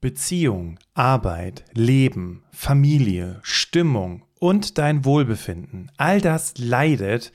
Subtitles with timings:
[0.00, 7.32] Beziehung, Arbeit, Leben, Familie, Stimmung und dein Wohlbefinden, all das leidet,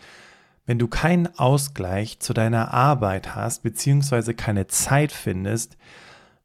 [0.66, 5.78] wenn du keinen Ausgleich zu deiner Arbeit hast, beziehungsweise keine Zeit findest,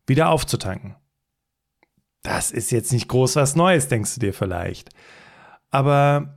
[0.06, 0.96] wieder aufzutanken.
[2.22, 4.90] Das ist jetzt nicht groß was Neues, denkst du dir vielleicht.
[5.71, 6.34] Aber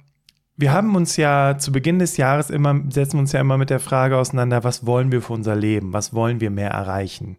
[0.55, 3.81] wir haben uns ja zu Beginn des Jahres immer, setzen uns ja immer mit der
[3.81, 5.91] Frage auseinander, was wollen wir für unser Leben?
[5.91, 7.37] Was wollen wir mehr erreichen?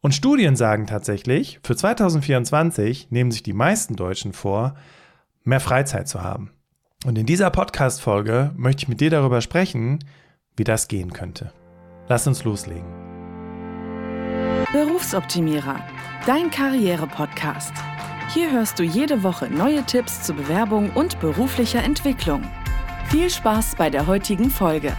[0.00, 4.74] Und Studien sagen tatsächlich, für 2024 nehmen sich die meisten Deutschen vor,
[5.44, 6.50] mehr Freizeit zu haben.
[7.04, 10.00] Und in dieser Podcast-Folge möchte ich mit dir darüber sprechen,
[10.56, 11.52] wie das gehen könnte.
[12.08, 12.86] Lass uns loslegen.
[14.72, 15.80] Berufsoptimierer,
[16.26, 17.72] dein Karriere-Podcast.
[18.34, 22.42] Hier hörst du jede Woche neue Tipps zur Bewerbung und beruflicher Entwicklung.
[23.08, 24.92] Viel Spaß bei der heutigen Folge.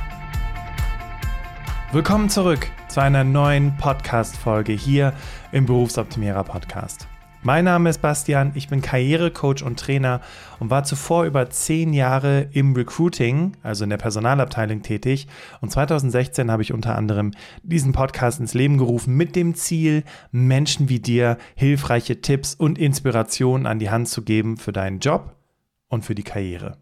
[1.91, 5.13] Willkommen zurück zu einer neuen Podcast-Folge hier
[5.51, 7.07] im Berufsoptimierer Podcast.
[7.43, 10.21] Mein Name ist Bastian, ich bin Karrierecoach und Trainer
[10.59, 15.27] und war zuvor über zehn Jahre im Recruiting, also in der Personalabteilung tätig.
[15.61, 17.31] Und 2016 habe ich unter anderem
[17.63, 23.67] diesen Podcast ins Leben gerufen mit dem Ziel, Menschen wie dir hilfreiche Tipps und Inspirationen
[23.67, 25.35] an die Hand zu geben für deinen Job
[25.89, 26.77] und für die Karriere.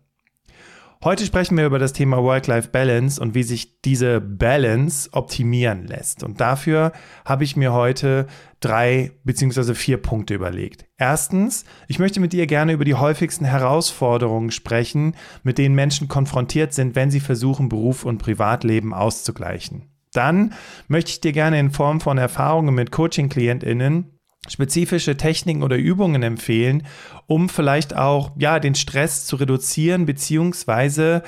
[1.03, 6.23] Heute sprechen wir über das Thema Work-Life-Balance und wie sich diese Balance optimieren lässt.
[6.23, 6.93] Und dafür
[7.25, 8.27] habe ich mir heute
[8.59, 10.85] drei beziehungsweise vier Punkte überlegt.
[10.97, 16.73] Erstens, ich möchte mit dir gerne über die häufigsten Herausforderungen sprechen, mit denen Menschen konfrontiert
[16.73, 19.91] sind, wenn sie versuchen, Beruf und Privatleben auszugleichen.
[20.13, 20.53] Dann
[20.87, 24.15] möchte ich dir gerne in Form von Erfahrungen mit Coaching-KlientInnen
[24.47, 26.83] spezifische Techniken oder Übungen empfehlen,
[27.27, 31.23] um vielleicht auch ja den Stress zu reduzieren beziehungsweise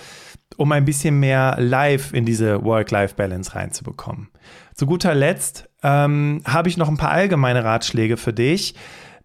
[0.56, 4.30] um ein bisschen mehr Life in diese Work-Life-Balance reinzubekommen.
[4.74, 8.76] Zu guter Letzt ähm, habe ich noch ein paar allgemeine Ratschläge für dich,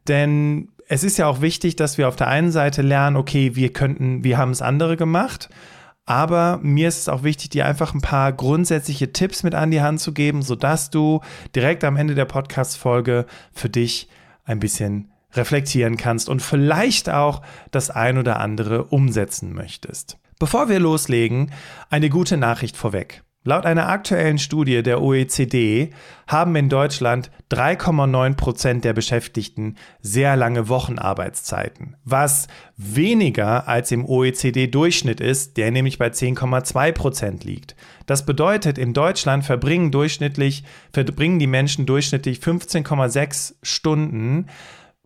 [0.09, 3.73] denn es ist ja auch wichtig, dass wir auf der einen Seite lernen, okay, wir
[3.73, 5.49] könnten, wir haben es andere gemacht,
[6.05, 9.81] aber mir ist es auch wichtig, dir einfach ein paar grundsätzliche Tipps mit an die
[9.81, 11.21] Hand zu geben, sodass du
[11.55, 14.09] direkt am Ende der Podcast-Folge für dich
[14.45, 20.19] ein bisschen reflektieren kannst und vielleicht auch das ein oder andere umsetzen möchtest.
[20.39, 21.53] Bevor wir loslegen,
[21.91, 23.23] eine gute Nachricht vorweg.
[23.45, 25.91] Laut einer aktuellen Studie der OECD
[26.29, 35.21] haben in Deutschland 3,9 Prozent der Beschäftigten sehr lange Wochenarbeitszeiten, was weniger als im OECD-Durchschnitt
[35.21, 37.75] ist, der nämlich bei 10,2 Prozent liegt.
[38.07, 40.63] Das bedeutet, in Deutschland verbringen durchschnittlich,
[40.93, 44.47] verbringen die Menschen durchschnittlich 15,6 Stunden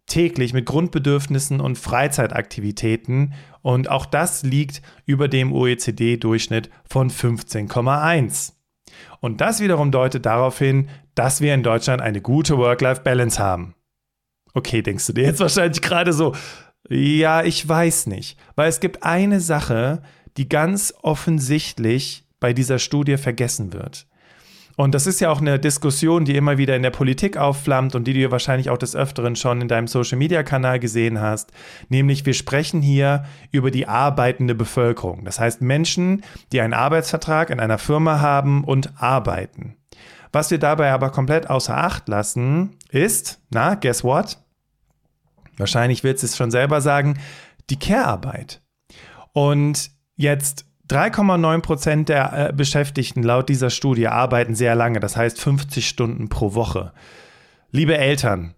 [0.07, 8.53] täglich mit Grundbedürfnissen und Freizeitaktivitäten und auch das liegt über dem OECD-Durchschnitt von 15,1.
[9.21, 13.75] Und das wiederum deutet darauf hin, dass wir in Deutschland eine gute Work-Life-Balance haben.
[14.55, 16.35] Okay, denkst du dir jetzt wahrscheinlich gerade so,
[16.89, 20.03] ja, ich weiß nicht, weil es gibt eine Sache,
[20.37, 24.07] die ganz offensichtlich bei dieser Studie vergessen wird.
[24.77, 28.05] Und das ist ja auch eine Diskussion, die immer wieder in der Politik aufflammt und
[28.05, 31.51] die du wahrscheinlich auch des Öfteren schon in deinem Social-Media-Kanal gesehen hast.
[31.89, 35.25] Nämlich, wir sprechen hier über die arbeitende Bevölkerung.
[35.25, 36.23] Das heißt Menschen,
[36.53, 39.77] die einen Arbeitsvertrag in einer Firma haben und arbeiten.
[40.31, 44.37] Was wir dabei aber komplett außer Acht lassen, ist, na, guess what?
[45.57, 47.19] Wahrscheinlich wird es schon selber sagen,
[47.71, 48.61] die Care-Arbeit.
[49.33, 55.41] Und jetzt 3,9 Prozent der äh, Beschäftigten laut dieser Studie arbeiten sehr lange, das heißt
[55.41, 56.93] 50 Stunden pro Woche.
[57.73, 58.55] Liebe Eltern,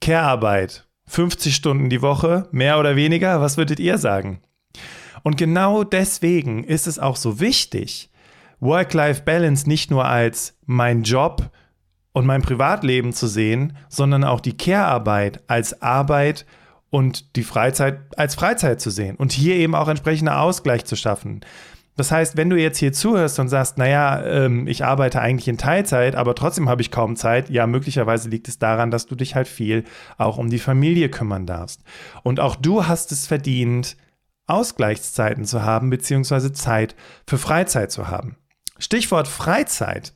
[0.00, 4.40] Care-Arbeit, 50 Stunden die Woche, mehr oder weniger, was würdet ihr sagen?
[5.22, 8.10] Und genau deswegen ist es auch so wichtig,
[8.60, 11.50] Work-Life-Balance nicht nur als mein Job
[12.12, 16.46] und mein Privatleben zu sehen, sondern auch die Care-Arbeit als Arbeit
[16.90, 21.40] und die Freizeit als Freizeit zu sehen und hier eben auch entsprechender Ausgleich zu schaffen.
[21.96, 25.58] Das heißt, wenn du jetzt hier zuhörst und sagst, naja, ähm, ich arbeite eigentlich in
[25.58, 29.34] Teilzeit, aber trotzdem habe ich kaum Zeit, ja, möglicherweise liegt es daran, dass du dich
[29.34, 29.84] halt viel
[30.16, 31.82] auch um die Familie kümmern darfst.
[32.22, 33.96] Und auch du hast es verdient,
[34.46, 36.96] Ausgleichszeiten zu haben, beziehungsweise Zeit
[37.26, 38.36] für Freizeit zu haben.
[38.78, 40.14] Stichwort Freizeit.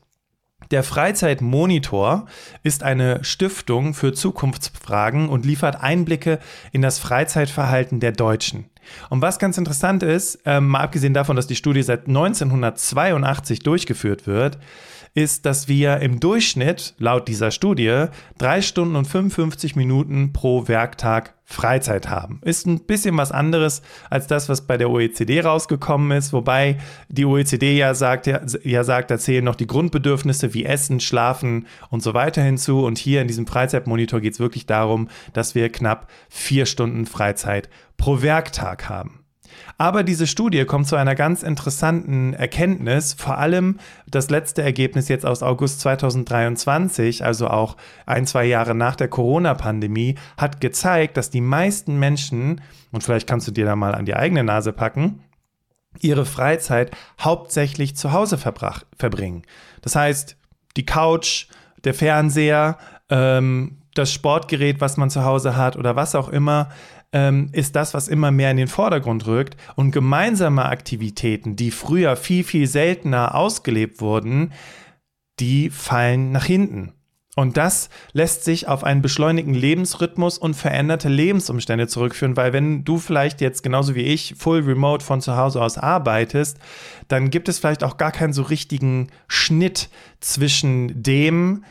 [0.71, 2.27] Der Freizeitmonitor
[2.63, 6.39] ist eine Stiftung für Zukunftsfragen und liefert Einblicke
[6.73, 8.67] in das Freizeitverhalten der Deutschen.
[9.11, 14.27] Und was ganz interessant ist, ähm, mal abgesehen davon, dass die Studie seit 1982 durchgeführt
[14.27, 14.59] wird,
[15.15, 18.07] ist, dass wir im Durchschnitt laut dieser Studie
[18.37, 22.41] drei Stunden und 55 Minuten pro Werktag Freizeit haben.
[22.43, 26.79] Ist ein bisschen was anderes als das, was bei der OECD rausgekommen ist, wobei
[27.09, 31.67] die OECD ja sagt, ja, ja sagt, da zählen noch die Grundbedürfnisse wie Essen, Schlafen
[31.91, 32.85] und so weiter hinzu.
[32.85, 37.69] Und hier in diesem Freizeitmonitor geht es wirklich darum, dass wir knapp vier Stunden Freizeit
[37.99, 39.24] pro Werktag haben.
[39.79, 45.27] Aber diese Studie kommt zu einer ganz interessanten Erkenntnis, vor allem das letzte Ergebnis jetzt
[45.27, 51.41] aus August 2023, also auch ein, zwei Jahre nach der Corona-Pandemie, hat gezeigt, dass die
[51.41, 52.61] meisten Menschen,
[52.93, 55.21] und vielleicht kannst du dir da mal an die eigene Nase packen,
[56.01, 56.91] ihre Freizeit
[57.21, 59.43] hauptsächlich zu Hause verbringen.
[59.83, 60.37] Das heißt,
[60.77, 61.47] die Couch,
[61.85, 62.79] der Fernseher,
[63.11, 66.71] ähm, das Sportgerät, was man zu Hause hat oder was auch immer,
[67.15, 69.57] ähm, ist das, was immer mehr in den Vordergrund rückt.
[69.77, 74.53] Und gemeinsame Aktivitäten, die früher viel, viel seltener ausgelebt wurden,
[75.39, 76.93] die fallen nach hinten.
[77.37, 82.99] Und das lässt sich auf einen beschleunigten Lebensrhythmus und veränderte Lebensumstände zurückführen, weil wenn du
[82.99, 86.59] vielleicht jetzt genauso wie ich full remote von zu Hause aus arbeitest,
[87.09, 89.89] dann gibt es vielleicht auch gar keinen so richtigen Schnitt
[90.21, 91.65] zwischen dem,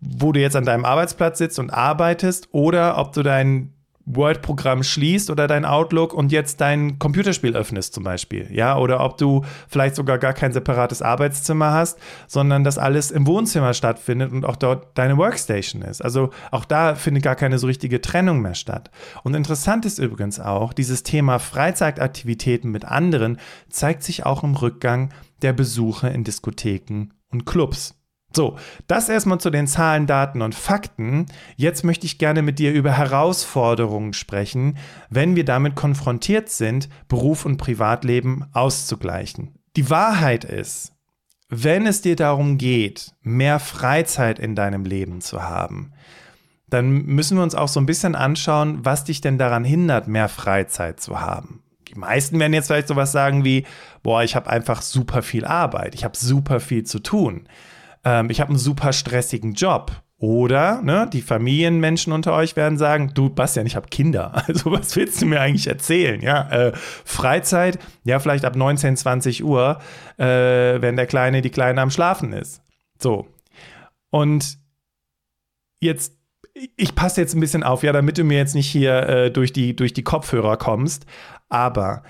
[0.00, 5.30] wo du jetzt an deinem Arbeitsplatz sitzt und arbeitest oder ob du dein Word-Programm schließt
[5.30, 9.94] oder dein Outlook und jetzt dein Computerspiel öffnest zum Beispiel, ja, oder ob du vielleicht
[9.94, 14.98] sogar gar kein separates Arbeitszimmer hast, sondern das alles im Wohnzimmer stattfindet und auch dort
[14.98, 16.02] deine Workstation ist.
[16.02, 18.90] Also auch da findet gar keine so richtige Trennung mehr statt.
[19.22, 23.38] Und interessant ist übrigens auch, dieses Thema Freizeitaktivitäten mit anderen
[23.70, 25.12] zeigt sich auch im Rückgang
[25.42, 28.01] der Besuche in Diskotheken und Clubs.
[28.34, 28.56] So,
[28.86, 31.26] das erstmal zu den Zahlen, Daten und Fakten.
[31.56, 34.78] Jetzt möchte ich gerne mit dir über Herausforderungen sprechen,
[35.10, 39.58] wenn wir damit konfrontiert sind, Beruf und Privatleben auszugleichen.
[39.76, 40.92] Die Wahrheit ist,
[41.48, 45.92] wenn es dir darum geht, mehr Freizeit in deinem Leben zu haben,
[46.70, 50.30] dann müssen wir uns auch so ein bisschen anschauen, was dich denn daran hindert, mehr
[50.30, 51.62] Freizeit zu haben.
[51.88, 53.66] Die meisten werden jetzt vielleicht sowas sagen wie,
[54.02, 57.46] boah, ich habe einfach super viel Arbeit, ich habe super viel zu tun
[58.04, 60.02] ähm, ich habe einen super stressigen Job.
[60.22, 64.44] Oder ne, die Familienmenschen unter euch werden sagen, du Bastian, ich habe Kinder.
[64.46, 66.20] Also was willst du mir eigentlich erzählen?
[66.20, 69.80] Ja, äh, Freizeit, ja vielleicht ab 19, 20 Uhr,
[70.18, 70.24] äh,
[70.80, 72.62] wenn der Kleine, die Kleine am Schlafen ist.
[73.00, 73.26] So.
[74.10, 74.58] Und
[75.80, 76.16] jetzt,
[76.76, 79.52] ich passe jetzt ein bisschen auf, ja, damit du mir jetzt nicht hier äh, durch,
[79.52, 81.04] die, durch die Kopfhörer kommst.
[81.48, 82.04] Aber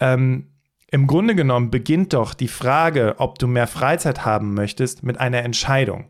[0.00, 0.57] ähm,
[0.90, 5.42] im Grunde genommen beginnt doch die Frage, ob du mehr Freizeit haben möchtest, mit einer
[5.42, 6.06] Entscheidung,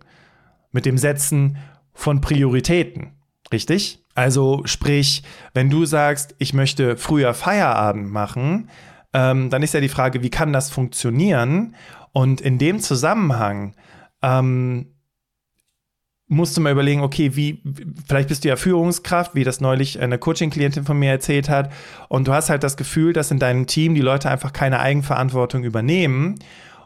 [0.70, 1.58] mit dem Setzen
[1.92, 3.12] von Prioritäten.
[3.52, 4.04] Richtig?
[4.14, 5.22] Also sprich,
[5.54, 8.68] wenn du sagst, ich möchte früher Feierabend machen,
[9.12, 11.74] ähm, dann ist ja die Frage, wie kann das funktionieren?
[12.12, 13.74] Und in dem Zusammenhang
[14.22, 14.94] ähm,
[16.28, 17.62] musst du mal überlegen, okay, wie,
[18.06, 21.72] vielleicht bist du ja Führungskraft, wie das neulich eine Coaching-Klientin von mir erzählt hat,
[22.08, 25.64] und du hast halt das Gefühl, dass in deinem Team die Leute einfach keine Eigenverantwortung
[25.64, 26.38] übernehmen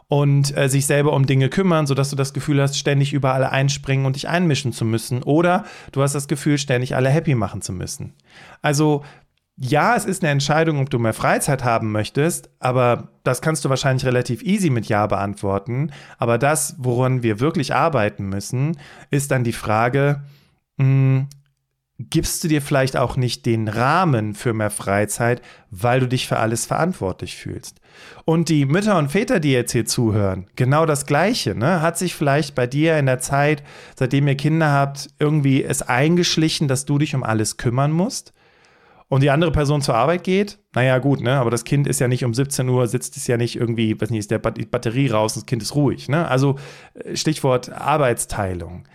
[0.07, 4.05] und äh, sich selber um Dinge kümmern, sodass du das Gefühl hast, ständig überall einspringen
[4.05, 5.23] und dich einmischen zu müssen.
[5.23, 8.13] Oder du hast das Gefühl, ständig alle happy machen zu müssen.
[8.61, 9.03] Also
[9.55, 13.69] ja, es ist eine Entscheidung, ob du mehr Freizeit haben möchtest, aber das kannst du
[13.69, 15.91] wahrscheinlich relativ easy mit Ja beantworten.
[16.17, 18.77] Aber das, woran wir wirklich arbeiten müssen,
[19.11, 20.23] ist dann die Frage,
[20.77, 21.27] mh, hm,
[21.99, 26.37] gibst du dir vielleicht auch nicht den Rahmen für mehr Freizeit, weil du dich für
[26.37, 27.79] alles verantwortlich fühlst.
[28.25, 31.81] Und die Mütter und Väter, die jetzt hier zuhören, genau das Gleiche, ne?
[31.81, 33.63] Hat sich vielleicht bei dir in der Zeit,
[33.95, 38.33] seitdem ihr Kinder habt, irgendwie es eingeschlichen, dass du dich um alles kümmern musst?
[39.13, 41.33] Und die andere Person zur Arbeit geht, naja, gut, ne?
[41.33, 44.09] Aber das Kind ist ja nicht um 17 Uhr, sitzt es ja nicht irgendwie, weiß
[44.09, 46.27] nicht, ist der Batterie raus und das Kind ist ruhig, ne?
[46.27, 46.55] Also
[46.95, 48.85] äh, Stichwort Arbeitsteilung.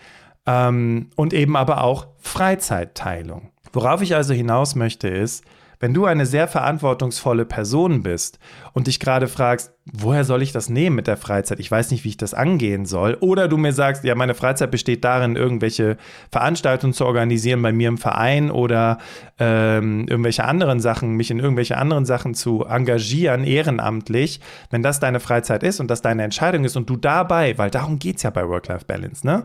[0.45, 3.53] Ähm, und eben aber auch Freizeitteilung.
[3.73, 5.45] Worauf ich also hinaus möchte, ist,
[5.81, 8.39] wenn du eine sehr verantwortungsvolle Person bist
[8.73, 11.61] und dich gerade fragst, woher soll ich das nehmen mit der Freizeit?
[11.61, 13.17] Ich weiß nicht, wie ich das angehen soll.
[13.21, 15.97] Oder du mir sagst, ja, meine Freizeit besteht darin, irgendwelche
[16.31, 18.99] Veranstaltungen zu organisieren bei mir im Verein oder
[19.39, 24.41] ähm, irgendwelche anderen Sachen, mich in irgendwelche anderen Sachen zu engagieren, ehrenamtlich.
[24.71, 27.99] Wenn das deine Freizeit ist und das deine Entscheidung ist und du dabei, weil darum
[27.99, 29.45] geht es ja bei Work-Life-Balance, ne?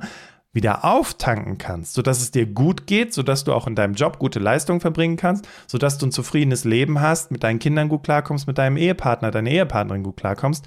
[0.53, 4.39] Wieder auftanken kannst, sodass es dir gut geht, sodass du auch in deinem Job gute
[4.39, 8.59] Leistung verbringen kannst, sodass du ein zufriedenes Leben hast, mit deinen Kindern gut klarkommst, mit
[8.59, 10.65] deinem Ehepartner, deiner Ehepartnerin gut klarkommst,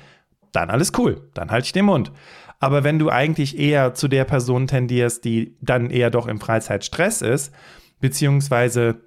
[0.52, 2.10] dann alles cool, dann halte ich den Mund.
[2.58, 7.22] Aber wenn du eigentlich eher zu der Person tendierst, die dann eher doch im Freizeitstress
[7.22, 7.52] ist,
[8.00, 9.02] beziehungsweise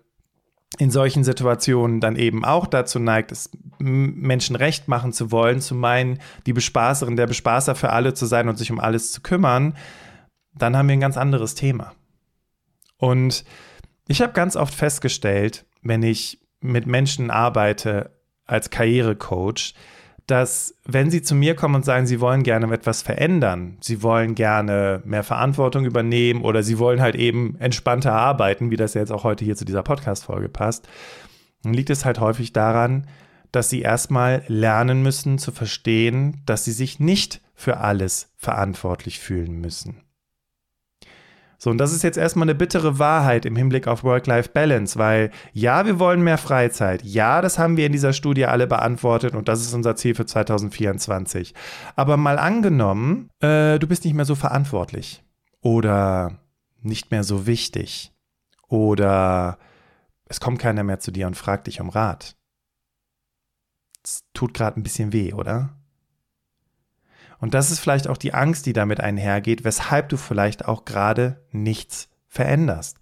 [0.77, 5.73] in solchen Situationen dann eben auch dazu neigt, es Menschen recht machen zu wollen, zu
[5.73, 9.73] meinen, die Bespaßerin, der Bespaßer für alle zu sein und sich um alles zu kümmern,
[10.61, 11.93] dann haben wir ein ganz anderes Thema.
[12.97, 13.43] Und
[14.11, 18.09] Ich habe ganz oft festgestellt, wenn ich mit Menschen arbeite
[18.45, 19.75] als Karrierecoach,
[20.25, 24.33] dass wenn sie zu mir kommen und sagen, sie wollen gerne etwas verändern, sie wollen
[24.33, 29.23] gerne mehr Verantwortung übernehmen oder sie wollen halt eben entspannter arbeiten, wie das jetzt auch
[29.23, 30.87] heute hier zu dieser Podcast-Folge passt,
[31.61, 33.07] dann liegt es halt häufig daran,
[33.51, 39.59] dass sie erstmal lernen müssen zu verstehen, dass sie sich nicht für alles verantwortlich fühlen
[39.59, 40.01] müssen.
[41.61, 45.85] So, und das ist jetzt erstmal eine bittere Wahrheit im Hinblick auf Work-Life-Balance, weil ja,
[45.85, 47.03] wir wollen mehr Freizeit.
[47.03, 50.25] Ja, das haben wir in dieser Studie alle beantwortet und das ist unser Ziel für
[50.25, 51.53] 2024.
[51.97, 55.21] Aber mal angenommen, äh, du bist nicht mehr so verantwortlich
[55.59, 56.39] oder
[56.81, 58.13] nicht mehr so wichtig
[58.69, 59.57] oder
[60.25, 62.37] es kommt keiner mehr zu dir und fragt dich um Rat.
[64.01, 65.75] Es tut gerade ein bisschen weh, oder?
[67.39, 71.41] Und das ist vielleicht auch die Angst, die damit einhergeht, weshalb du vielleicht auch gerade
[71.51, 72.99] nichts veränderst.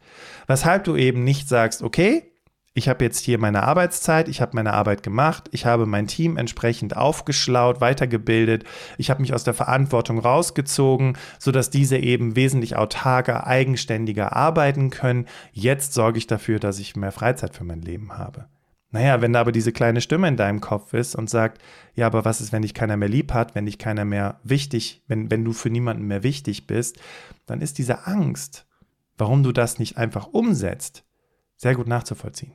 [0.48, 2.32] Weshalb du eben nicht sagst, okay,
[2.78, 6.38] ich habe jetzt hier meine Arbeitszeit, ich habe meine Arbeit gemacht, ich habe mein Team
[6.38, 8.66] entsprechend aufgeschlaut, weitergebildet,
[9.00, 15.26] ich habe mich aus der Verantwortung rausgezogen, sodass diese eben wesentlich autarker, eigenständiger arbeiten können.
[15.54, 18.46] Jetzt sorge ich dafür, dass ich mehr Freizeit für mein Leben habe.
[18.90, 21.62] Naja, wenn da aber diese kleine Stimme in deinem Kopf ist und sagt,
[21.94, 25.04] ja, aber was ist, wenn dich keiner mehr lieb hat, wenn dich keiner mehr wichtig,
[25.08, 26.98] wenn, wenn du für niemanden mehr wichtig bist,
[27.46, 28.66] dann ist diese Angst,
[29.18, 31.04] warum du das nicht einfach umsetzt,
[31.58, 32.54] sehr gut nachzuvollziehen.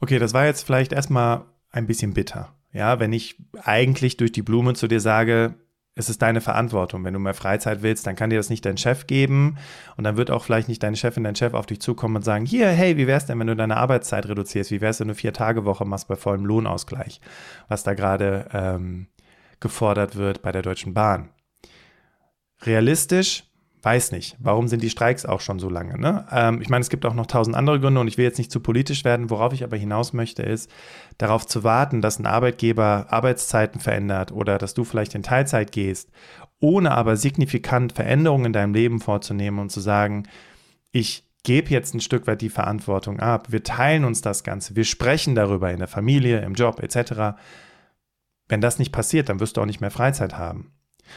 [0.00, 2.54] Okay, das war jetzt vielleicht erstmal ein bisschen bitter.
[2.72, 5.54] Ja, wenn ich eigentlich durch die Blume zu dir sage,
[5.94, 7.04] es ist deine Verantwortung.
[7.04, 9.58] Wenn du mehr Freizeit willst, dann kann dir das nicht dein Chef geben.
[9.96, 12.46] Und dann wird auch vielleicht nicht deine Chefin, dein Chef auf dich zukommen und sagen,
[12.46, 14.70] hier, hey, wie wär's denn, wenn du deine Arbeitszeit reduzierst?
[14.70, 17.20] Wie wär's, wenn du vier Tage Woche machst bei vollem Lohnausgleich?
[17.68, 19.08] Was da gerade ähm,
[19.60, 21.30] gefordert wird bei der Deutschen Bahn.
[22.62, 23.44] Realistisch
[23.82, 25.98] weiß nicht, warum sind die Streiks auch schon so lange?
[25.98, 26.24] Ne?
[26.30, 28.52] Ähm, ich meine, es gibt auch noch tausend andere Gründe und ich will jetzt nicht
[28.52, 29.28] zu politisch werden.
[29.28, 30.70] Worauf ich aber hinaus möchte, ist
[31.18, 36.10] darauf zu warten, dass ein Arbeitgeber Arbeitszeiten verändert oder dass du vielleicht in Teilzeit gehst,
[36.60, 40.28] ohne aber signifikant Veränderungen in deinem Leben vorzunehmen und zu sagen,
[40.92, 43.50] ich gebe jetzt ein Stück weit die Verantwortung ab.
[43.50, 44.76] Wir teilen uns das Ganze.
[44.76, 47.36] Wir sprechen darüber in der Familie, im Job etc.
[48.48, 50.72] Wenn das nicht passiert, dann wirst du auch nicht mehr Freizeit haben.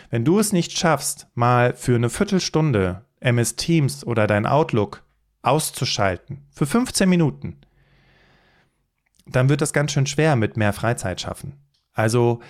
[0.09, 5.03] Wenn du es nicht schaffst, mal für eine Viertelstunde MS Teams oder dein Outlook
[5.41, 7.57] auszuschalten, für 15 Minuten,
[9.25, 11.53] dann wird das ganz schön schwer mit mehr Freizeit schaffen.
[11.93, 12.41] Also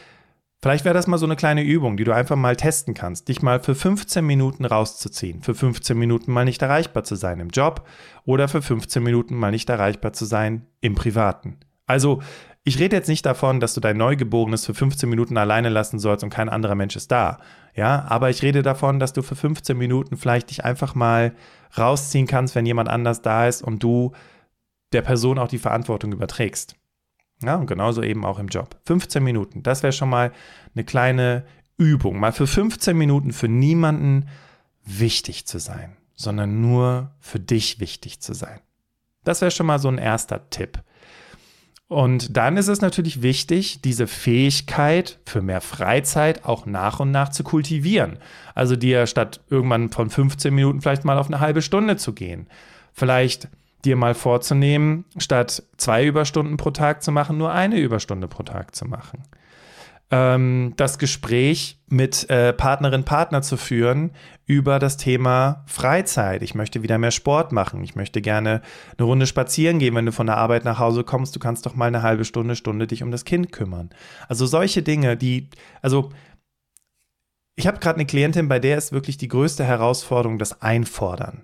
[0.61, 3.41] vielleicht wäre das mal so eine kleine Übung, die du einfach mal testen kannst, dich
[3.41, 7.87] mal für 15 Minuten rauszuziehen, für 15 Minuten mal nicht erreichbar zu sein im Job
[8.25, 11.59] oder für 15 Minuten mal nicht erreichbar zu sein im Privaten.
[11.85, 12.21] Also
[12.67, 16.23] ich rede jetzt nicht davon, dass du dein Neugeborenes für 15 Minuten alleine lassen sollst
[16.23, 17.37] und kein anderer Mensch ist da.
[17.75, 21.33] Ja, aber ich rede davon, dass du für 15 Minuten vielleicht dich einfach mal
[21.77, 24.13] rausziehen kannst, wenn jemand anders da ist und du
[24.93, 26.75] der Person auch die Verantwortung überträgst.
[27.43, 28.75] Ja, und genauso eben auch im Job.
[28.85, 30.31] 15 Minuten, das wäre schon mal
[30.73, 31.45] eine kleine
[31.77, 32.19] Übung.
[32.19, 34.27] Mal für 15 Minuten für niemanden
[34.83, 38.59] wichtig zu sein, sondern nur für dich wichtig zu sein.
[39.23, 40.81] Das wäre schon mal so ein erster Tipp.
[41.87, 47.29] Und dann ist es natürlich wichtig, diese Fähigkeit für mehr Freizeit auch nach und nach
[47.29, 48.17] zu kultivieren.
[48.55, 52.47] Also dir statt irgendwann von 15 Minuten vielleicht mal auf eine halbe Stunde zu gehen.
[52.91, 53.49] Vielleicht
[53.83, 58.73] dir mal vorzunehmen, statt zwei Überstunden pro Tag zu machen, nur eine Überstunde pro Tag
[58.73, 59.23] zu machen
[60.11, 64.11] ähm, das Gespräch mit äh, Partnerin, Partner zu führen
[64.45, 66.43] über das Thema Freizeit.
[66.43, 67.83] Ich möchte wieder mehr Sport machen.
[67.83, 68.61] Ich möchte gerne
[68.97, 71.35] eine Runde spazieren gehen, wenn du von der Arbeit nach Hause kommst.
[71.35, 73.89] Du kannst doch mal eine halbe Stunde, Stunde dich um das Kind kümmern.
[74.27, 75.49] Also solche Dinge, die,
[75.81, 76.11] also
[77.55, 81.43] ich habe gerade eine Klientin, bei der ist wirklich die größte Herausforderung das Einfordern.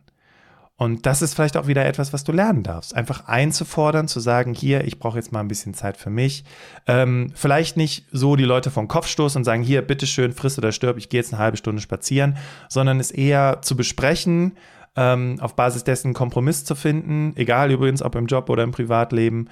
[0.78, 2.96] Und das ist vielleicht auch wieder etwas, was du lernen darfst.
[2.96, 6.44] Einfach einzufordern, zu sagen, hier, ich brauche jetzt mal ein bisschen Zeit für mich.
[6.88, 10.72] Ähm, vielleicht nicht so die Leute vom Kopf stoßen und sagen, hier, bitteschön, friss oder
[10.72, 12.38] stirb, ich gehe jetzt eine halbe Stunde spazieren,
[12.68, 14.58] sondern es eher zu besprechen,
[14.96, 18.72] ähm, auf Basis dessen einen Kompromiss zu finden, egal übrigens, ob im Job oder im
[18.72, 19.50] Privatleben,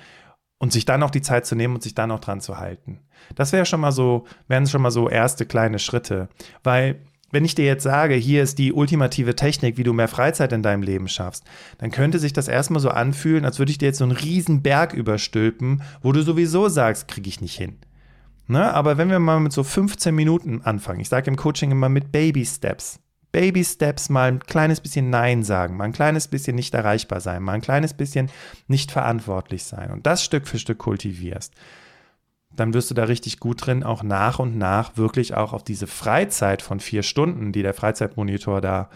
[0.59, 2.99] und sich dann auch die Zeit zu nehmen und sich dann auch dran zu halten.
[3.35, 6.27] Das wäre schon mal so, wären schon mal so erste kleine Schritte,
[6.63, 10.51] weil wenn ich dir jetzt sage, hier ist die ultimative Technik, wie du mehr Freizeit
[10.53, 11.43] in deinem Leben schaffst,
[11.77, 14.61] dann könnte sich das erstmal so anfühlen, als würde ich dir jetzt so einen riesen
[14.61, 17.77] Berg überstülpen, wo du sowieso sagst, kriege ich nicht hin.
[18.47, 18.73] Ne?
[18.73, 22.11] Aber wenn wir mal mit so 15 Minuten anfangen, ich sage im Coaching immer mit
[22.11, 22.99] Baby Steps.
[23.31, 27.43] Baby Steps mal ein kleines bisschen Nein sagen, mal ein kleines bisschen nicht erreichbar sein,
[27.43, 28.31] mal ein kleines bisschen
[28.67, 31.53] nicht verantwortlich sein und das Stück für Stück kultivierst
[32.59, 35.87] dann wirst du da richtig gut drin, auch nach und nach wirklich auch auf diese
[35.87, 38.89] Freizeit von vier Stunden, die der Freizeitmonitor da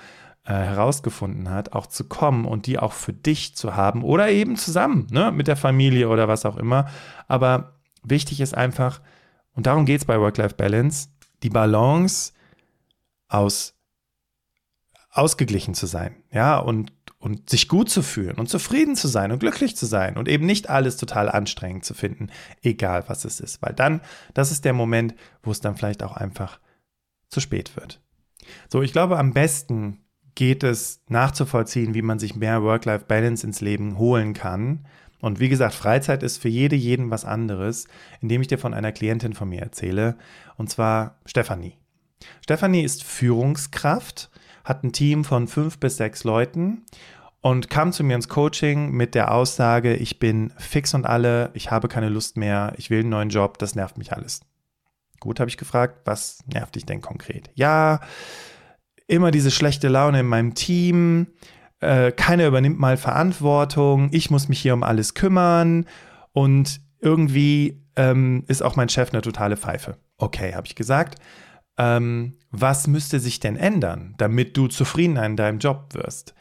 [0.45, 4.57] äh, herausgefunden hat, auch zu kommen und die auch für dich zu haben oder eben
[4.57, 6.89] zusammen, ne, mit der Familie oder was auch immer.
[7.27, 9.01] Aber wichtig ist einfach,
[9.53, 11.09] und darum geht es bei Work-Life-Balance,
[11.43, 12.33] die Balance
[13.29, 13.75] aus
[15.11, 16.91] ausgeglichen zu sein, ja, und,
[17.23, 20.45] und sich gut zu fühlen und zufrieden zu sein und glücklich zu sein und eben
[20.45, 22.27] nicht alles total anstrengend zu finden,
[22.61, 24.01] egal was es ist, weil dann,
[24.33, 26.59] das ist der Moment, wo es dann vielleicht auch einfach
[27.29, 28.01] zu spät wird.
[28.67, 29.99] So, ich glaube, am besten
[30.35, 34.85] geht es nachzuvollziehen, wie man sich mehr Work-Life-Balance ins Leben holen kann.
[35.21, 37.87] Und wie gesagt, Freizeit ist für jede, jeden was anderes,
[38.19, 40.17] indem ich dir von einer Klientin von mir erzähle,
[40.57, 41.77] und zwar Stefanie.
[42.41, 44.29] Stefanie ist Führungskraft,
[44.63, 46.83] hat ein Team von fünf bis sechs Leuten
[47.41, 51.71] und kam zu mir ins Coaching mit der Aussage, ich bin fix und alle, ich
[51.71, 54.41] habe keine Lust mehr, ich will einen neuen Job, das nervt mich alles.
[55.19, 57.49] Gut, habe ich gefragt, was nervt dich denn konkret?
[57.53, 57.99] Ja,
[59.07, 61.27] immer diese schlechte Laune in meinem Team,
[61.81, 65.85] äh, keiner übernimmt mal Verantwortung, ich muss mich hier um alles kümmern
[66.31, 69.97] und irgendwie ähm, ist auch mein Chef eine totale Pfeife.
[70.17, 71.19] Okay, habe ich gesagt.
[71.77, 76.35] Ähm, was müsste sich denn ändern, damit du zufrieden in deinem Job wirst?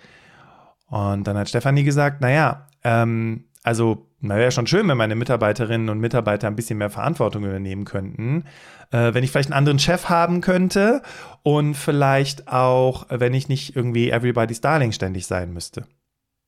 [0.87, 5.89] Und dann hat Stefanie gesagt, naja, ähm, also na, wäre schon schön, wenn meine Mitarbeiterinnen
[5.89, 8.45] und Mitarbeiter ein bisschen mehr Verantwortung übernehmen könnten.
[8.93, 11.03] Äh, wenn ich vielleicht einen anderen Chef haben könnte
[11.43, 15.87] und vielleicht auch, wenn ich nicht irgendwie Everybody's Darling ständig sein müsste.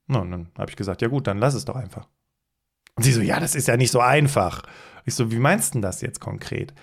[0.07, 2.07] Na, und dann habe ich gesagt, ja gut, dann lass es doch einfach.
[2.95, 4.63] Und sie so, ja, das ist ja nicht so einfach.
[5.03, 6.73] Ich so, wie meinst du das jetzt konkret?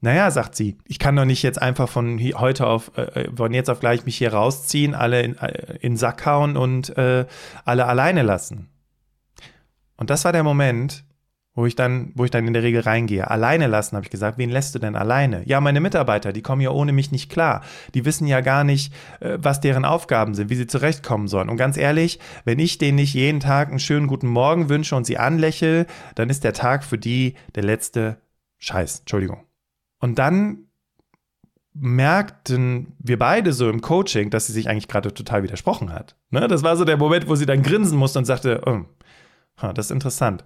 [0.00, 3.52] Naja, sagt sie, ich kann doch nicht jetzt einfach von heute auf, äh, äh, von
[3.52, 7.26] jetzt auf gleich mich hier rausziehen, alle in, äh, in Sack hauen und äh,
[7.64, 8.68] alle alleine lassen.
[9.96, 11.04] Und das war der Moment,
[11.58, 13.28] wo ich dann, wo ich dann in der Regel reingehe.
[13.28, 14.38] Alleine lassen, habe ich gesagt.
[14.38, 15.42] Wen lässt du denn alleine?
[15.46, 17.64] Ja, meine Mitarbeiter, die kommen ja ohne mich nicht klar.
[17.94, 21.48] Die wissen ja gar nicht, äh, was deren Aufgaben sind, wie sie zurechtkommen sollen.
[21.48, 25.04] Und ganz ehrlich, wenn ich denen nicht jeden Tag einen schönen guten Morgen wünsche und
[25.04, 28.18] sie anlächle, dann ist der Tag für die der letzte
[28.58, 29.00] Scheiß.
[29.00, 29.47] Entschuldigung.
[30.00, 30.68] Und dann
[31.74, 36.16] merkten wir beide so im Coaching, dass sie sich eigentlich gerade total widersprochen hat.
[36.30, 36.48] Ne?
[36.48, 39.92] Das war so der Moment, wo sie dann grinsen musste und sagte, oh, das ist
[39.92, 40.44] interessant.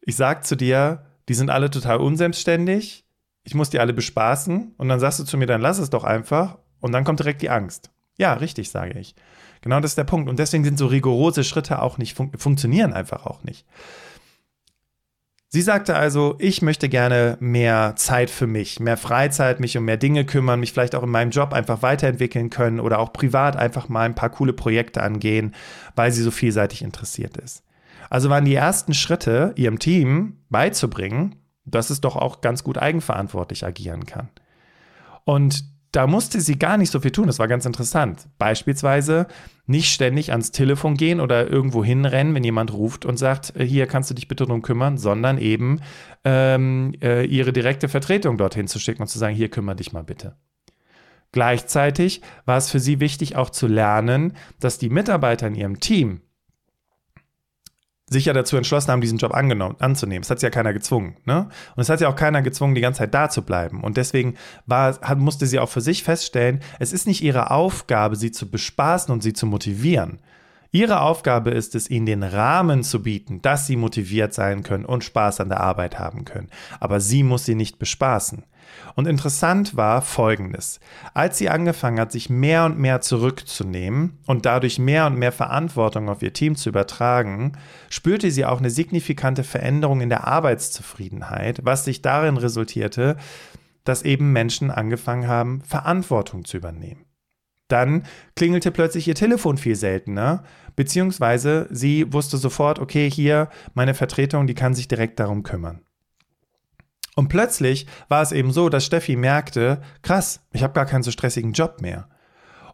[0.00, 3.04] Ich sag zu dir, die sind alle total unselbstständig,
[3.44, 6.04] ich muss die alle bespaßen und dann sagst du zu mir, dann lass es doch
[6.04, 7.90] einfach und dann kommt direkt die Angst.
[8.18, 9.14] Ja, richtig, sage ich.
[9.60, 10.28] Genau das ist der Punkt.
[10.28, 13.66] Und deswegen sind so rigorose Schritte auch nicht, fun funktionieren einfach auch nicht.
[15.48, 19.96] Sie sagte also, ich möchte gerne mehr Zeit für mich, mehr Freizeit, mich um mehr
[19.96, 23.88] Dinge kümmern, mich vielleicht auch in meinem Job einfach weiterentwickeln können oder auch privat einfach
[23.88, 25.54] mal ein paar coole Projekte angehen,
[25.94, 27.62] weil sie so vielseitig interessiert ist.
[28.10, 33.64] Also waren die ersten Schritte, ihrem Team beizubringen, dass es doch auch ganz gut eigenverantwortlich
[33.64, 34.28] agieren kann.
[35.24, 35.64] Und
[35.96, 37.26] da musste sie gar nicht so viel tun.
[37.26, 38.28] Das war ganz interessant.
[38.36, 39.26] Beispielsweise
[39.64, 43.86] nicht ständig ans Telefon gehen oder irgendwo hinrennen, wenn jemand ruft und sagt, äh, hier
[43.86, 45.80] kannst du dich bitte drum kümmern, sondern eben
[46.22, 50.04] ähm, äh, ihre direkte Vertretung dorthin zu schicken und zu sagen, hier kümmere dich mal
[50.04, 50.36] bitte.
[51.32, 56.20] Gleichzeitig war es für sie wichtig auch zu lernen, dass die Mitarbeiter in ihrem Team
[58.08, 60.22] sich ja dazu entschlossen haben, diesen Job angenommen, anzunehmen.
[60.22, 61.16] Es hat ja keiner gezwungen.
[61.24, 61.48] Ne?
[61.74, 63.82] Und es hat ja auch keiner gezwungen, die ganze Zeit da zu bleiben.
[63.82, 68.14] Und deswegen war, hat, musste sie auch für sich feststellen, es ist nicht ihre Aufgabe,
[68.14, 70.20] sie zu bespaßen und sie zu motivieren.
[70.70, 75.04] Ihre Aufgabe ist es, ihnen den Rahmen zu bieten, dass sie motiviert sein können und
[75.04, 76.50] Spaß an der Arbeit haben können.
[76.78, 78.44] Aber sie muss sie nicht bespaßen.
[78.94, 80.80] Und interessant war Folgendes.
[81.14, 86.08] Als sie angefangen hat, sich mehr und mehr zurückzunehmen und dadurch mehr und mehr Verantwortung
[86.08, 87.52] auf ihr Team zu übertragen,
[87.90, 93.16] spürte sie auch eine signifikante Veränderung in der Arbeitszufriedenheit, was sich darin resultierte,
[93.84, 97.06] dass eben Menschen angefangen haben, Verantwortung zu übernehmen.
[97.68, 98.04] Dann
[98.36, 100.44] klingelte plötzlich ihr Telefon viel seltener,
[100.76, 105.85] beziehungsweise sie wusste sofort, okay, hier meine Vertretung, die kann sich direkt darum kümmern.
[107.16, 111.10] Und plötzlich war es eben so, dass Steffi merkte, krass, ich habe gar keinen so
[111.10, 112.08] stressigen Job mehr.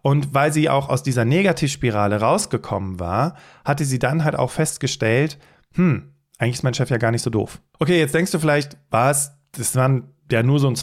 [0.02, 5.38] Und weil sie auch aus dieser Negativspirale rausgekommen war, hatte sie dann halt auch festgestellt,
[5.74, 7.61] hm, eigentlich ist mein Chef ja gar nicht so doof.
[7.78, 10.74] Okay, jetzt denkst du vielleicht, was, das waren ja nur so ein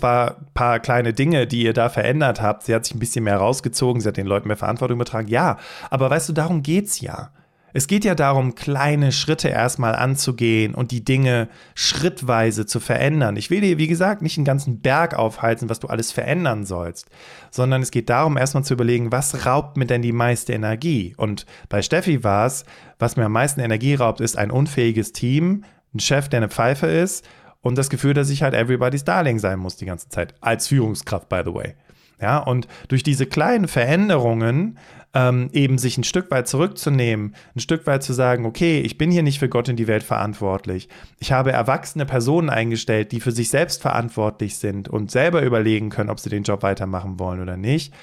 [0.53, 2.63] paar kleine Dinge, die ihr da verändert habt.
[2.63, 5.27] Sie hat sich ein bisschen mehr rausgezogen, sie hat den Leuten mehr Verantwortung übertragen.
[5.27, 5.57] Ja,
[5.89, 7.33] aber weißt du, darum geht's ja.
[7.73, 13.35] Es geht ja darum, kleine Schritte erstmal anzugehen und die Dinge schrittweise zu verändern.
[13.35, 17.09] Ich will dir, wie gesagt, nicht einen ganzen Berg aufhalten, was du alles verändern sollst,
[17.51, 21.13] sondern es geht darum, erstmal zu überlegen, was raubt mir denn die meiste Energie?
[21.17, 22.65] Und bei Steffi war es,
[22.97, 26.87] was mir am meisten Energie raubt, ist ein unfähiges Team, ein Chef, der eine Pfeife
[26.87, 27.27] ist
[27.61, 30.33] und das Gefühl, dass ich halt everybody's Darling sein muss die ganze Zeit.
[30.41, 31.75] Als Führungskraft, by the way.
[32.21, 34.77] Ja, und durch diese kleinen Veränderungen
[35.13, 39.09] ähm, eben sich ein Stück weit zurückzunehmen, ein Stück weit zu sagen, okay, ich bin
[39.11, 40.87] hier nicht für Gott in die Welt verantwortlich.
[41.19, 46.09] Ich habe erwachsene Personen eingestellt, die für sich selbst verantwortlich sind und selber überlegen können,
[46.09, 47.93] ob sie den Job weitermachen wollen oder nicht.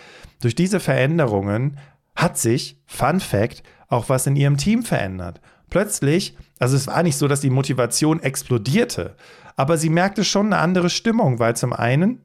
[0.40, 1.78] Durch diese Veränderungen
[2.16, 5.40] hat sich, Fun Fact, auch was in ihrem Team verändert.
[5.70, 9.16] Plötzlich, also es war nicht so, dass die Motivation explodierte,
[9.56, 12.20] aber sie merkte schon eine andere Stimmung, weil zum einen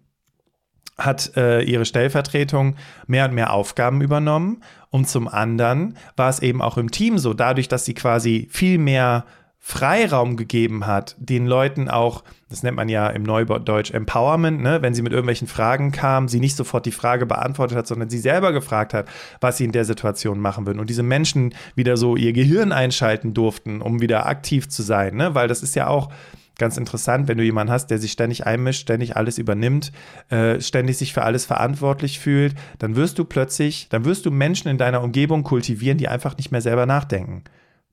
[1.06, 2.76] hat äh, ihre Stellvertretung
[3.08, 4.62] mehr und mehr Aufgaben übernommen
[4.92, 8.78] und zum anderen war es eben auch im Team so, dadurch, dass sie quasi viel
[8.78, 9.26] mehr
[9.64, 14.96] Freiraum gegeben hat, den Leuten auch, das nennt man ja im Neudeutsch Empowerment, ne, wenn
[14.96, 18.54] sie mit irgendwelchen Fragen kamen, sie nicht sofort die Frage beantwortet hat, sondern sie selber
[18.54, 19.08] gefragt hat,
[19.40, 20.80] was sie in der Situation machen würden.
[20.80, 25.36] Und diese Menschen wieder so ihr Gehirn einschalten durften, um wieder aktiv zu sein, ne?
[25.36, 26.10] weil das ist ja auch
[26.58, 29.92] ganz interessant, wenn du jemanden hast, der sich ständig einmischt, ständig alles übernimmt,
[30.30, 34.70] äh, ständig sich für alles verantwortlich fühlt, dann wirst du plötzlich, dann wirst du Menschen
[34.70, 37.44] in deiner Umgebung kultivieren, die einfach nicht mehr selber nachdenken.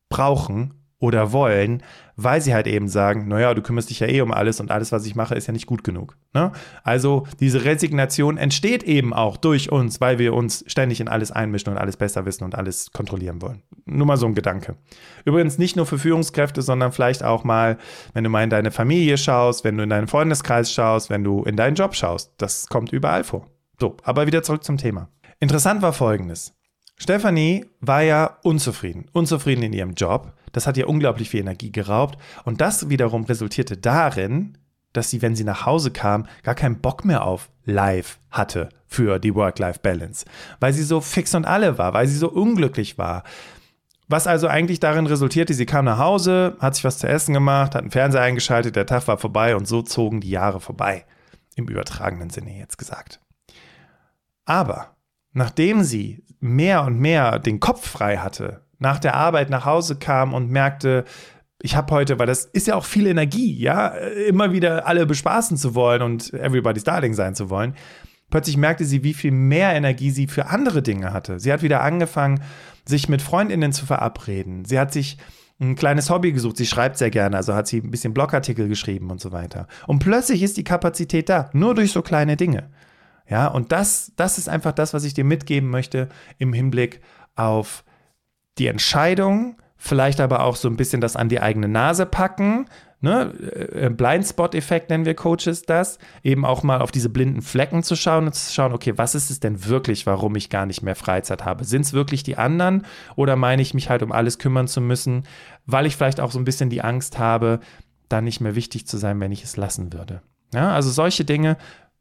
[0.09, 1.83] Brauchen oder wollen,
[2.17, 4.91] weil sie halt eben sagen, naja, du kümmerst dich ja eh um alles und alles,
[4.91, 6.17] was ich mache, ist ja nicht gut genug.
[6.35, 6.51] Ne?
[6.83, 11.73] Also diese Resignation entsteht eben auch durch uns, weil wir uns ständig in alles einmischen
[11.73, 13.63] und alles besser wissen und alles kontrollieren wollen.
[13.87, 14.77] Nur mal so ein Gedanke.
[15.25, 17.79] Übrigens nicht nur für Führungskräfte, sondern vielleicht auch mal,
[18.15, 21.45] wenn du mal in deine Familie schaust, wenn du in deinen Freundeskreis schaust, wenn du
[21.45, 22.33] in deinen Job schaust.
[22.39, 23.47] Das kommt überall vor.
[23.79, 25.09] So, aber wieder zurück zum Thema.
[25.39, 26.55] Interessant war Folgendes.
[26.97, 30.33] Stephanie war ja unzufrieden, unzufrieden in ihrem Job.
[30.53, 32.19] Das hat ihr unglaublich viel Energie geraubt.
[32.45, 34.59] Und das wiederum resultierte darin,
[34.93, 39.19] dass sie, wenn sie nach Hause kam, gar keinen Bock mehr auf Live hatte für
[39.19, 40.25] die Work-Life-Balance.
[40.61, 43.23] Weil sie so fix und alle war, weil sie so unglücklich war.
[44.09, 47.75] Was also eigentlich darin resultierte, sie kam nach Hause, hat sich was zu essen gemacht,
[47.75, 51.05] hat einen Fernseher eingeschaltet, der Tag war vorbei und so zogen die Jahre vorbei.
[51.57, 53.21] Im übertragenen Sinne jetzt gesagt.
[54.47, 54.97] Aber
[55.33, 60.35] nachdem sie mehr und mehr den Kopf frei hatte, nach der Arbeit nach Hause kam
[60.35, 61.05] und merkte,
[61.61, 65.57] ich habe heute, weil das ist ja auch viel Energie, ja, immer wieder alle bespaßen
[65.57, 67.75] zu wollen und everybody's darling sein zu wollen.
[68.31, 71.41] Plötzlich merkte sie, wie viel mehr Energie sie für andere Dinge hatte.
[71.41, 72.43] Sie hat wieder angefangen,
[72.85, 74.65] sich mit Freundinnen zu verabreden.
[74.67, 75.17] Sie hat sich
[75.61, 76.57] ein kleines Hobby gesucht.
[76.57, 79.67] Sie schreibt sehr gerne, also hat sie ein bisschen Blogartikel geschrieben und so weiter.
[79.87, 82.71] Und plötzlich ist die Kapazität da, nur durch so kleine Dinge.
[83.29, 87.01] Ja, und das, das ist einfach das, was ich dir mitgeben möchte im Hinblick
[87.37, 87.85] auf
[88.59, 92.67] die Entscheidung, vielleicht aber auch so ein bisschen das an die eigene Nase packen.
[93.01, 93.33] Ne?
[93.41, 97.95] Äh, äh, Blindspot-Effekt nennen wir Coaches das, eben auch mal auf diese blinden Flecken zu
[97.95, 100.97] schauen und zu schauen, okay, was ist es denn wirklich, warum ich gar nicht mehr
[100.97, 101.65] Freizeit habe?
[101.65, 105.25] Sind es wirklich die anderen oder meine ich mich halt um alles kümmern zu müssen,
[105.67, 107.61] weil ich vielleicht auch so ein bisschen die Angst habe,
[108.09, 110.23] da nicht mehr wichtig zu sein, wenn ich es lassen würde?
[110.53, 111.57] Ja, also solche Dinge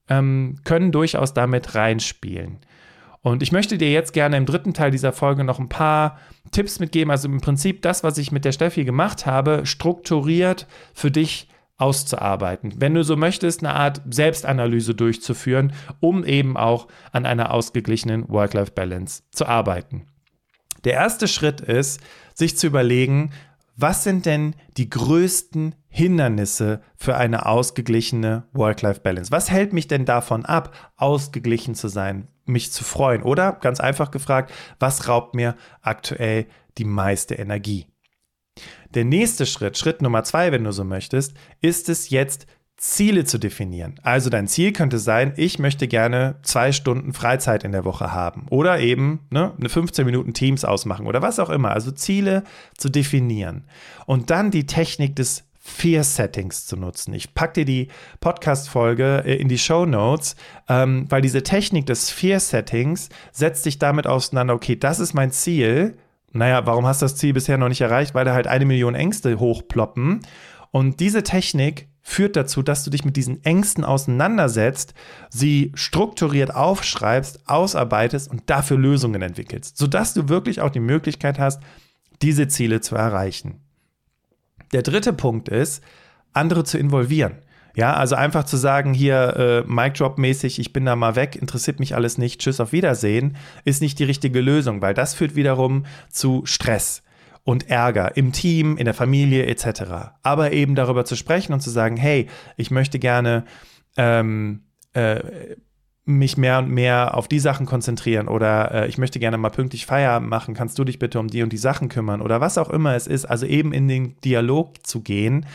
[0.10, 2.60] ähm, können durchaus damit reinspielen.
[3.22, 6.18] Und ich möchte dir jetzt gerne im dritten Teil dieser Folge noch ein paar
[6.52, 7.12] Tipps mitgeben.
[7.12, 12.76] Also im Prinzip das, was ich mit der Steffi gemacht habe, strukturiert für dich auszuarbeiten.
[12.78, 19.24] Wenn du so möchtest, eine Art Selbstanalyse durchzuführen, um eben auch an einer ausgeglichenen Work-Life-Balance
[19.32, 20.08] zu arbeiten.
[20.86, 22.02] Der erste Schritt ist,
[22.34, 23.32] sich zu überlegen,
[23.76, 29.32] was sind denn die größten Hindernisse für eine ausgeglichene Work-Life-Balance?
[29.32, 33.24] Was hält mich denn davon ab, ausgeglichen zu sein, mich zu freuen?
[33.24, 36.46] Oder ganz einfach gefragt, was raubt mir aktuell
[36.78, 37.88] die meiste Energie?
[38.94, 42.46] Der nächste Schritt, Schritt Nummer zwei, wenn du so möchtest, ist es jetzt
[42.78, 44.00] Ziele zu definieren.
[44.04, 48.46] Also dein Ziel könnte sein, ich möchte gerne zwei Stunden Freizeit in der Woche haben
[48.52, 51.72] oder eben ne, eine 15 Minuten Teams ausmachen oder was auch immer.
[51.72, 52.44] Also Ziele
[52.78, 53.66] zu definieren
[54.06, 57.14] und dann die Technik des Fear Settings zu nutzen.
[57.14, 57.88] Ich packe dir die
[58.22, 60.36] Podcast-Folge äh, in die Show Notes,
[60.70, 65.32] ähm, weil diese Technik des Fear Settings setzt sich damit auseinander, okay, das ist mein
[65.32, 65.98] Ziel.
[66.32, 68.16] Naja, warum hast du das Ziel bisher noch nicht erreicht?
[68.16, 70.22] Weil da halt eine Million Ängste hochploppen.
[70.72, 74.94] Und diese Technik führt dazu, dass du dich mit diesen Ängsten auseinandersetzt,
[75.30, 81.62] sie strukturiert aufschreibst, ausarbeitest und dafür Lösungen entwickelst, sodass du wirklich auch die Möglichkeit hast,
[82.22, 83.67] diese Ziele zu erreichen.
[84.74, 85.84] Der dritte Punkt ist,
[86.34, 87.38] andere zu involvieren.
[87.76, 91.36] Ja, also einfach zu sagen, hier äh, Mic Drop mäßig, ich bin da mal weg,
[91.36, 95.36] interessiert mich alles nicht, tschüss, auf Wiedersehen, ist nicht die richtige Lösung, weil das führt
[95.36, 97.04] wiederum zu Stress
[97.44, 99.84] und Ärger im Team, in der Familie etc.
[100.24, 103.46] Aber eben darüber zu sprechen und zu sagen, hey, ich möchte gerne
[103.96, 105.56] ähm, äh,
[106.08, 109.86] mich mehr und mehr auf die Sachen konzentrieren oder äh, ich möchte gerne mal pünktlich
[109.86, 112.70] Feierabend machen, kannst du dich bitte um die und die Sachen kümmern oder was auch
[112.70, 115.46] immer es ist, also eben in den Dialog zu gehen,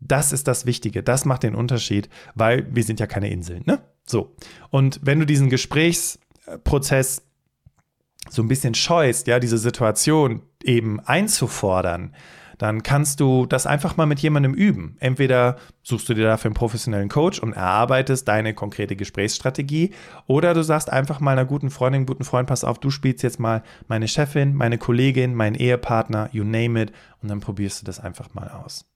[0.00, 3.80] das ist das Wichtige, das macht den Unterschied, weil wir sind ja keine Inseln, ne?
[4.06, 4.34] So.
[4.70, 7.22] Und wenn du diesen Gesprächsprozess
[8.30, 12.14] so ein bisschen scheust, ja, diese Situation eben einzufordern,
[12.58, 14.96] dann kannst du das einfach mal mit jemandem üben.
[15.00, 19.92] Entweder suchst du dir dafür einen professionellen Coach und erarbeitest deine konkrete Gesprächsstrategie
[20.26, 23.38] oder du sagst einfach mal einer guten Freundin, guten Freund, pass auf, du spielst jetzt
[23.40, 26.92] mal meine Chefin, meine Kollegin, meinen Ehepartner, you name it
[27.22, 28.86] und dann probierst du das einfach mal aus.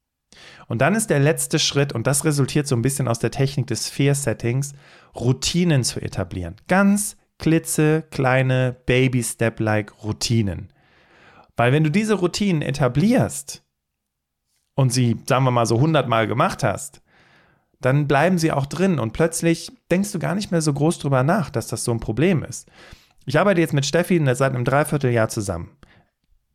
[0.68, 3.66] Und dann ist der letzte Schritt, und das resultiert so ein bisschen aus der Technik
[3.66, 4.75] des Fear-Settings,
[5.14, 6.55] Routinen zu etablieren.
[6.68, 10.68] Ganz klitzekleine Baby-Step-like Routinen.
[11.61, 13.62] Weil wenn du diese Routinen etablierst
[14.77, 17.03] und sie, sagen wir mal, so 100 Mal gemacht hast,
[17.83, 21.23] dann bleiben sie auch drin und plötzlich denkst du gar nicht mehr so groß drüber
[21.23, 22.66] nach, dass das so ein Problem ist.
[23.27, 25.77] Ich arbeite jetzt mit Steffi seit einem Dreivierteljahr zusammen.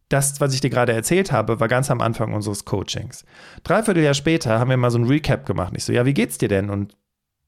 [0.10, 3.26] Das, was ich dir gerade erzählt habe, war ganz am Anfang unseres Coachings.
[3.64, 5.74] Dreivierteljahr später haben wir mal so ein Recap gemacht.
[5.76, 6.72] Ich so, ja, wie geht's dir denn?
[6.72, 6.98] Und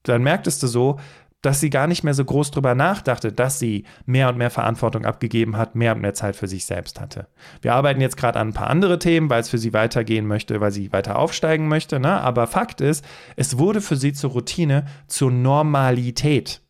[0.04, 1.00] dann merktest du so,
[1.42, 5.04] dass sie gar nicht mehr so groß drüber nachdachte, dass sie mehr und mehr Verantwortung
[5.04, 7.28] abgegeben hat, mehr und mehr Zeit für sich selbst hatte.
[7.62, 10.60] Wir arbeiten jetzt gerade an ein paar andere Themen, weil es für sie weitergehen möchte,
[10.60, 12.00] weil sie weiter aufsteigen möchte.
[12.00, 12.20] Ne?
[12.20, 13.04] Aber Fakt ist,
[13.36, 16.60] es wurde für sie zur Routine, zur Normalität.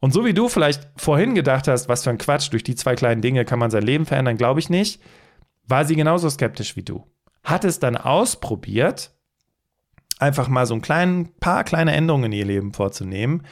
[0.00, 2.94] Und so wie du vielleicht vorhin gedacht hast, was für ein Quatsch, durch die zwei
[2.94, 5.00] kleinen Dinge kann man sein Leben verändern, glaube ich nicht,
[5.66, 7.06] war sie genauso skeptisch wie du.
[7.42, 9.15] Hat es dann ausprobiert
[10.18, 13.42] einfach mal so ein klein, paar kleine Änderungen in ihr Leben vorzunehmen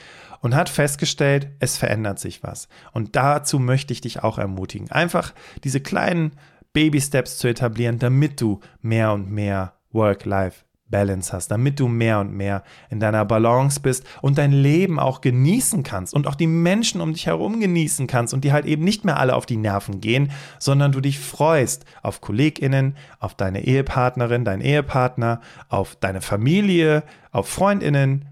[0.41, 2.69] und hat festgestellt, es verändert sich was.
[2.93, 4.91] Und dazu möchte ich dich auch ermutigen.
[4.91, 5.33] Einfach
[5.65, 6.33] diese kleinen
[6.73, 12.33] Baby-Steps zu etablieren, damit du mehr und mehr Work-Life Balance hast, damit du mehr und
[12.33, 17.01] mehr in deiner Balance bist und dein Leben auch genießen kannst und auch die Menschen
[17.01, 20.01] um dich herum genießen kannst und die halt eben nicht mehr alle auf die Nerven
[20.01, 27.03] gehen, sondern du dich freust auf KollegInnen, auf deine Ehepartnerin, deinen Ehepartner, auf deine Familie,
[27.33, 28.29] auf FreundInnen,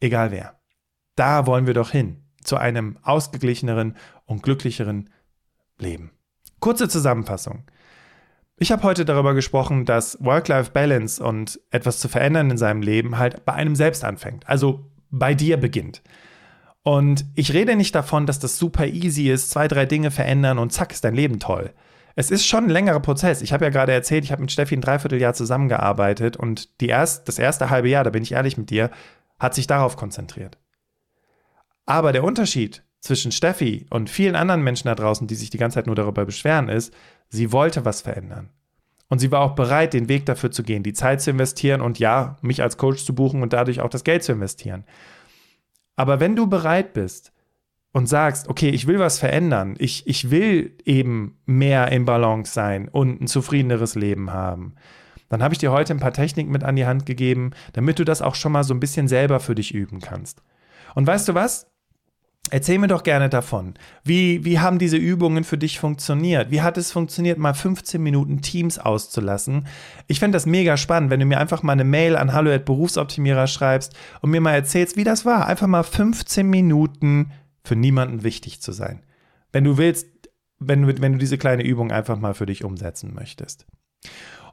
[0.00, 0.58] egal wer.
[1.16, 5.10] Da wollen wir doch hin, zu einem ausgeglicheneren und glücklicheren
[5.78, 6.10] Leben.
[6.58, 7.64] Kurze Zusammenfassung.
[8.56, 13.44] Ich habe heute darüber gesprochen, dass Work-Life-Balance und etwas zu verändern in seinem Leben halt
[13.44, 16.02] bei einem selbst anfängt, also bei dir beginnt.
[16.82, 20.72] Und ich rede nicht davon, dass das super easy ist, zwei, drei Dinge verändern und
[20.72, 21.72] zack ist dein Leben toll.
[22.14, 23.42] Es ist schon ein längerer Prozess.
[23.42, 27.26] Ich habe ja gerade erzählt, ich habe mit Steffi ein Dreivierteljahr zusammengearbeitet und die erst,
[27.26, 28.90] das erste halbe Jahr, da bin ich ehrlich mit dir,
[29.40, 30.58] hat sich darauf konzentriert.
[31.86, 35.76] Aber der Unterschied zwischen Steffi und vielen anderen Menschen da draußen, die sich die ganze
[35.76, 36.94] Zeit nur darüber beschweren, ist,
[37.28, 38.50] Sie wollte was verändern.
[39.08, 41.98] Und sie war auch bereit, den Weg dafür zu gehen, die Zeit zu investieren und
[41.98, 44.84] ja, mich als Coach zu buchen und dadurch auch das Geld zu investieren.
[45.96, 47.32] Aber wenn du bereit bist
[47.92, 52.88] und sagst, okay, ich will was verändern, ich, ich will eben mehr in Balance sein
[52.88, 54.74] und ein zufriedeneres Leben haben,
[55.28, 58.04] dann habe ich dir heute ein paar Techniken mit an die Hand gegeben, damit du
[58.04, 60.42] das auch schon mal so ein bisschen selber für dich üben kannst.
[60.94, 61.70] Und weißt du was?
[62.50, 63.74] Erzähl mir doch gerne davon.
[64.04, 66.50] Wie, wie haben diese Übungen für dich funktioniert?
[66.50, 69.66] Wie hat es funktioniert, mal 15 Minuten Teams auszulassen?
[70.08, 73.94] Ich fände das mega spannend, wenn du mir einfach mal eine Mail an hallo@berufsoptimierer schreibst
[74.20, 75.46] und mir mal erzählst, wie das war.
[75.46, 77.32] Einfach mal 15 Minuten
[77.64, 79.00] für niemanden wichtig zu sein.
[79.50, 80.06] Wenn du willst,
[80.58, 83.66] wenn, wenn du diese kleine Übung einfach mal für dich umsetzen möchtest.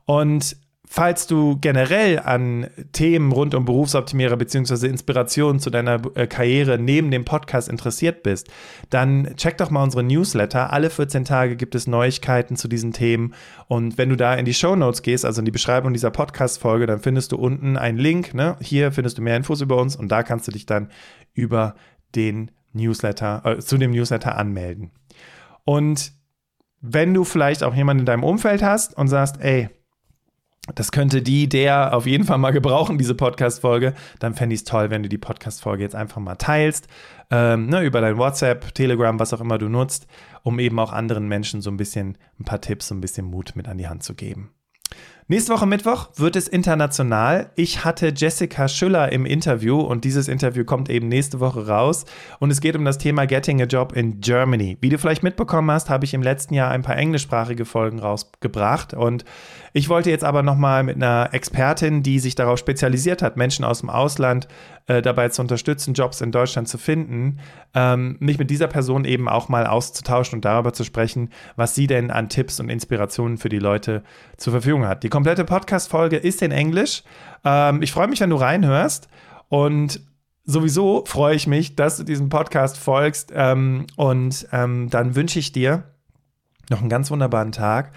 [0.05, 0.55] Und
[0.93, 4.87] Falls du generell an Themen rund um Berufsoptimierer bzw.
[4.87, 8.49] Inspirationen zu deiner äh, Karriere neben dem Podcast interessiert bist,
[8.89, 10.73] dann check doch mal unsere Newsletter.
[10.73, 13.33] Alle 14 Tage gibt es Neuigkeiten zu diesen Themen.
[13.69, 16.87] Und wenn du da in die Show Notes gehst, also in die Beschreibung dieser Podcast-Folge,
[16.87, 18.33] dann findest du unten einen Link.
[18.33, 18.57] Ne?
[18.59, 20.89] Hier findest du mehr Infos über uns und da kannst du dich dann
[21.33, 21.75] über
[22.15, 24.91] den Newsletter, äh, zu dem Newsletter anmelden.
[25.63, 26.11] Und
[26.81, 29.69] wenn du vielleicht auch jemanden in deinem Umfeld hast und sagst, ey,
[30.75, 33.93] das könnte die, der auf jeden Fall mal gebrauchen, diese Podcast-Folge.
[34.19, 36.87] Dann fände ich es toll, wenn du die Podcast-Folge jetzt einfach mal teilst.
[37.29, 40.07] Ähm, ne, über dein WhatsApp, Telegram, was auch immer du nutzt,
[40.43, 43.53] um eben auch anderen Menschen so ein bisschen ein paar Tipps, so ein bisschen Mut
[43.55, 44.51] mit an die Hand zu geben.
[45.31, 47.51] Nächste Woche Mittwoch wird es international.
[47.55, 52.03] Ich hatte Jessica Schüller im Interview und dieses Interview kommt eben nächste Woche raus.
[52.39, 54.77] Und es geht um das Thema Getting a Job in Germany.
[54.81, 58.93] Wie du vielleicht mitbekommen hast, habe ich im letzten Jahr ein paar englischsprachige Folgen rausgebracht.
[58.93, 59.23] Und
[59.73, 63.79] ich wollte jetzt aber nochmal mit einer Expertin, die sich darauf spezialisiert hat, Menschen aus
[63.79, 64.47] dem Ausland
[64.87, 67.39] äh, dabei zu unterstützen, Jobs in Deutschland zu finden,
[67.73, 71.87] ähm, mich mit dieser Person eben auch mal auszutauschen und darüber zu sprechen, was sie
[71.87, 74.03] denn an Tipps und Inspirationen für die Leute
[74.37, 75.03] zur Verfügung hat.
[75.03, 77.03] Die komplette Podcast-Folge ist in Englisch.
[77.45, 79.07] Ähm, ich freue mich, wenn du reinhörst
[79.47, 80.01] und
[80.43, 85.51] sowieso freue ich mich, dass du diesem Podcast folgst ähm, und ähm, dann wünsche ich
[85.51, 85.83] dir
[86.69, 87.91] noch einen ganz wunderbaren Tag.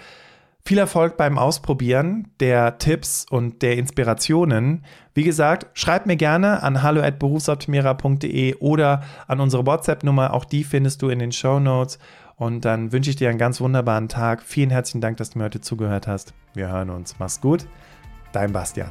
[0.67, 4.83] Viel Erfolg beim Ausprobieren der Tipps und der Inspirationen.
[5.13, 10.33] Wie gesagt, schreib mir gerne an hallo@berufsoptimierer.de oder an unsere WhatsApp-Nummer.
[10.33, 11.99] Auch die findest du in den Show Notes.
[12.35, 14.41] Und dann wünsche ich dir einen ganz wunderbaren Tag.
[14.41, 16.33] Vielen herzlichen Dank, dass du mir heute zugehört hast.
[16.55, 17.19] Wir hören uns.
[17.19, 17.67] Mach's gut.
[18.31, 18.89] Dein Bastian.